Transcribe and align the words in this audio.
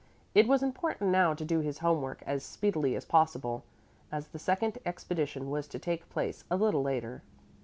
It 0.33 0.47
was 0.47 0.63
important 0.63 1.11
now 1.11 1.35
to 1.35 1.45
do 1.45 1.59
his 1.59 1.77
home 1.77 2.01
work 2.01 2.23
as 2.25 2.43
speedily 2.43 2.95
as 2.95 3.05
possible, 3.05 3.63
as 4.11 4.29
the 4.29 4.39
second 4.39 4.79
expedition 4.83 5.51
was 5.51 5.67
to 5.67 5.77
take 5.77 6.09
place 6.09 6.43
a 6.49 6.55
little 6.57 6.81
later. 6.81 7.21